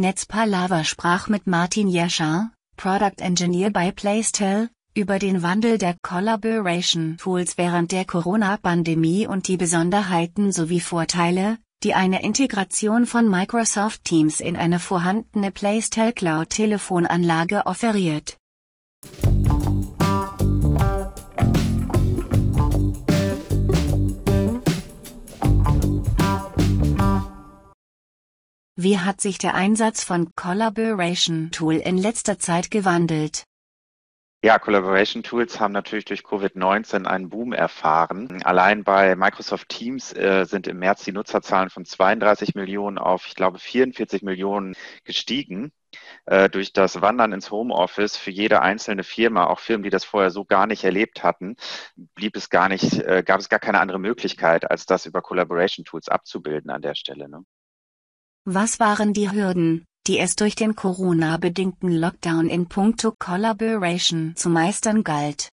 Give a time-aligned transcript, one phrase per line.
[0.00, 7.58] Netzpalava sprach mit Martin Jeschar, Product Engineer bei Playstyle, über den Wandel der Collaboration Tools
[7.58, 14.56] während der Corona-Pandemie und die Besonderheiten sowie Vorteile, die eine Integration von Microsoft Teams in
[14.56, 18.39] eine vorhandene Playstyle Cloud Telefonanlage offeriert.
[28.82, 33.44] Wie hat sich der Einsatz von Collaboration Tool in letzter Zeit gewandelt?
[34.42, 38.42] Ja, Collaboration Tools haben natürlich durch Covid-19 einen Boom erfahren.
[38.42, 43.34] Allein bei Microsoft Teams äh, sind im März die Nutzerzahlen von 32 Millionen auf, ich
[43.34, 44.74] glaube, 44 Millionen
[45.04, 45.72] gestiegen.
[46.24, 50.30] Äh, durch das Wandern ins Homeoffice für jede einzelne Firma, auch Firmen, die das vorher
[50.30, 51.56] so gar nicht erlebt hatten,
[52.14, 55.84] blieb es gar nicht, äh, gab es gar keine andere Möglichkeit, als das über Collaboration
[55.84, 57.28] Tools abzubilden an der Stelle.
[57.28, 57.44] Ne?
[58.46, 65.04] Was waren die Hürden, die es durch den Corona-bedingten Lockdown in puncto Collaboration zu meistern
[65.04, 65.50] galt?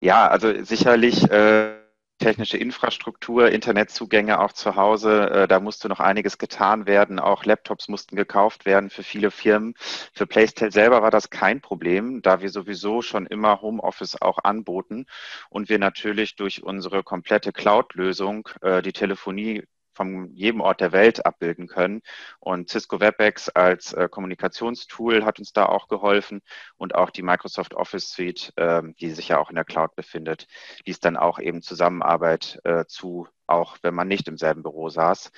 [0.00, 1.76] Ja, also sicherlich äh,
[2.18, 7.18] technische Infrastruktur, Internetzugänge auch zu Hause, äh, da musste noch einiges getan werden.
[7.18, 9.74] Auch Laptops mussten gekauft werden für viele Firmen.
[10.14, 15.04] Für Playstyle selber war das kein Problem, da wir sowieso schon immer Homeoffice auch anboten
[15.50, 21.24] und wir natürlich durch unsere komplette Cloud-Lösung äh, die Telefonie von jedem Ort der Welt
[21.24, 22.02] abbilden können.
[22.40, 26.40] Und Cisco WebEx als äh, Kommunikationstool hat uns da auch geholfen
[26.76, 30.46] und auch die Microsoft Office Suite, äh, die sich ja auch in der Cloud befindet,
[30.84, 35.30] ließ dann auch eben Zusammenarbeit äh, zu, auch wenn man nicht im selben Büro saß.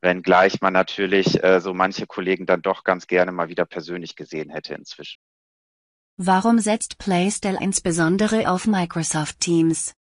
[0.00, 4.50] Wenngleich man natürlich äh, so manche Kollegen dann doch ganz gerne mal wieder persönlich gesehen
[4.50, 5.20] hätte inzwischen.
[6.16, 9.94] Warum setzt Playstyle insbesondere auf Microsoft Teams?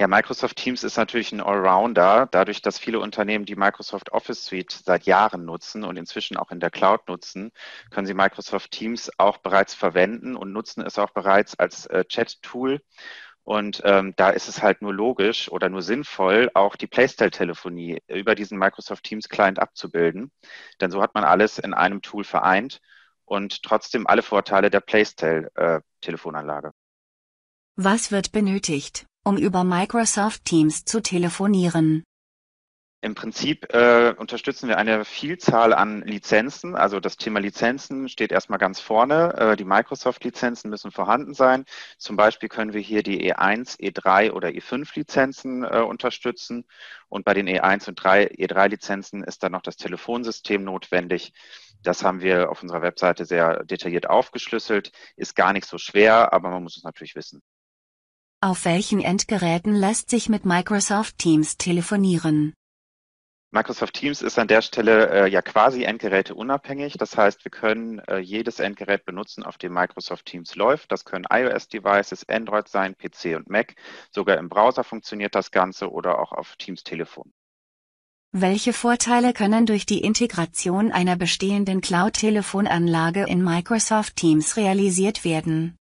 [0.00, 2.26] Ja, Microsoft Teams ist natürlich ein Allrounder.
[2.30, 6.58] Dadurch, dass viele Unternehmen die Microsoft Office Suite seit Jahren nutzen und inzwischen auch in
[6.58, 7.52] der Cloud nutzen,
[7.90, 12.80] können sie Microsoft Teams auch bereits verwenden und nutzen es auch bereits als äh, Chat-Tool.
[13.44, 18.34] Und ähm, da ist es halt nur logisch oder nur sinnvoll, auch die Playstyle-Telefonie über
[18.34, 20.32] diesen Microsoft Teams Client abzubilden.
[20.80, 22.80] Denn so hat man alles in einem Tool vereint
[23.26, 26.68] und trotzdem alle Vorteile der Playstyle-Telefonanlage.
[26.68, 26.72] Äh,
[27.76, 29.09] Was wird benötigt?
[29.24, 32.04] Um über Microsoft Teams zu telefonieren.
[33.02, 36.76] Im Prinzip äh, unterstützen wir eine Vielzahl an Lizenzen.
[36.76, 39.32] Also das Thema Lizenzen steht erstmal ganz vorne.
[39.38, 41.64] Äh, die Microsoft-Lizenzen müssen vorhanden sein.
[41.96, 46.66] Zum Beispiel können wir hier die E1, E3 oder E5-Lizenzen äh, unterstützen.
[47.08, 51.32] Und bei den E1 und 3, E3-Lizenzen ist dann noch das Telefonsystem notwendig.
[51.82, 54.92] Das haben wir auf unserer Webseite sehr detailliert aufgeschlüsselt.
[55.16, 57.40] Ist gar nicht so schwer, aber man muss es natürlich wissen.
[58.42, 62.54] Auf welchen Endgeräten lässt sich mit Microsoft Teams telefonieren?
[63.50, 66.94] Microsoft Teams ist an der Stelle äh, ja quasi Endgeräte unabhängig.
[66.96, 70.90] Das heißt, wir können äh, jedes Endgerät benutzen, auf dem Microsoft Teams läuft.
[70.90, 73.74] Das können iOS-Devices, Android sein, PC und Mac.
[74.10, 77.34] Sogar im Browser funktioniert das Ganze oder auch auf Teams Telefon.
[78.32, 85.76] Welche Vorteile können durch die Integration einer bestehenden Cloud-Telefonanlage in Microsoft Teams realisiert werden?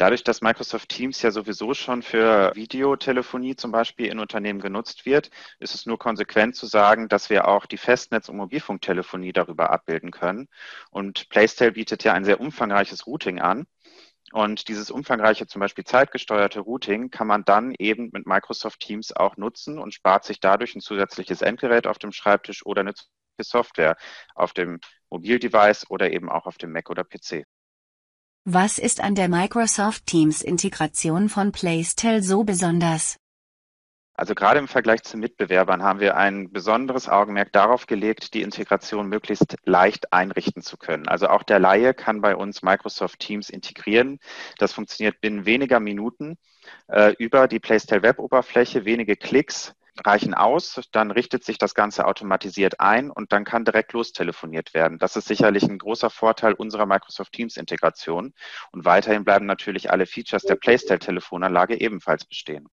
[0.00, 5.30] Dadurch, dass Microsoft Teams ja sowieso schon für Videotelefonie zum Beispiel in Unternehmen genutzt wird,
[5.58, 10.10] ist es nur konsequent zu sagen, dass wir auch die Festnetz- und Mobilfunktelefonie darüber abbilden
[10.10, 10.48] können.
[10.90, 13.66] Und Playstyle bietet ja ein sehr umfangreiches Routing an.
[14.32, 19.36] Und dieses umfangreiche, zum Beispiel zeitgesteuerte Routing, kann man dann eben mit Microsoft Teams auch
[19.36, 22.94] nutzen und spart sich dadurch ein zusätzliches Endgerät auf dem Schreibtisch oder eine
[23.42, 23.96] Software
[24.34, 24.80] auf dem
[25.10, 27.44] Mobildevice oder eben auch auf dem Mac oder PC.
[28.52, 33.16] Was ist an der Microsoft Teams Integration von Playstyle so besonders?
[34.14, 39.08] Also gerade im Vergleich zu Mitbewerbern haben wir ein besonderes Augenmerk darauf gelegt, die Integration
[39.08, 41.06] möglichst leicht einrichten zu können.
[41.06, 44.18] Also auch der Laie kann bei uns Microsoft Teams integrieren.
[44.58, 46.36] Das funktioniert binnen weniger Minuten
[46.88, 52.80] äh, über die Playstyle Web-Oberfläche, wenige Klicks reichen aus, dann richtet sich das Ganze automatisiert
[52.80, 54.98] ein und dann kann direkt lostelefoniert werden.
[54.98, 58.32] Das ist sicherlich ein großer Vorteil unserer Microsoft Teams Integration.
[58.72, 62.66] Und weiterhin bleiben natürlich alle Features der Playstyle Telefonanlage ebenfalls bestehen.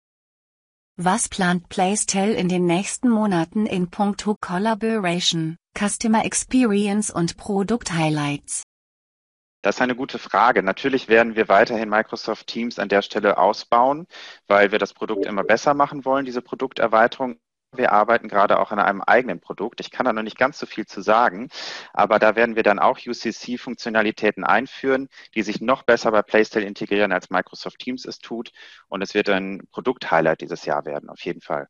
[0.97, 8.63] Was plant Playstyle in den nächsten Monaten in puncto Collaboration, Customer Experience und Produkt-Highlights?
[9.65, 10.61] Das ist eine gute Frage.
[10.61, 14.05] Natürlich werden wir weiterhin Microsoft Teams an der Stelle ausbauen,
[14.45, 17.39] weil wir das Produkt immer besser machen wollen, diese Produkterweiterung.
[17.71, 19.79] Wir arbeiten gerade auch an einem eigenen Produkt.
[19.79, 21.49] Ich kann da noch nicht ganz so viel zu sagen,
[21.93, 27.11] aber da werden wir dann auch UCC-Funktionalitäten einführen, die sich noch besser bei Playstyle integrieren,
[27.11, 28.51] als Microsoft Teams es tut.
[28.87, 31.69] Und es wird ein Produkt-Highlight dieses Jahr werden, auf jeden Fall.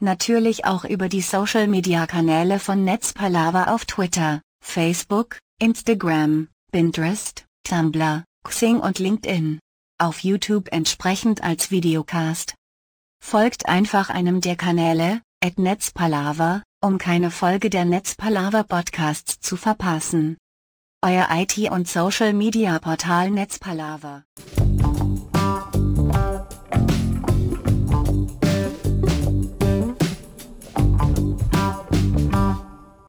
[0.00, 8.24] Natürlich auch über die Social Media Kanäle von Netzpalava auf Twitter, Facebook, Instagram, Pinterest, Tumblr,
[8.42, 9.60] Xing und LinkedIn.
[9.98, 12.54] Auf YouTube entsprechend als Videocast.
[13.22, 20.36] Folgt einfach einem der Kanäle, at Netzpalava, um keine Folge der Netzpalava Podcasts zu verpassen.
[21.02, 24.24] Euer IT- und Social-Media-Portal Netzpalava.